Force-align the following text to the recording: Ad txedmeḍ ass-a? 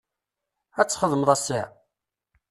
Ad 0.79 0.87
txedmeḍ 0.87 1.29
ass-a? 1.35 1.61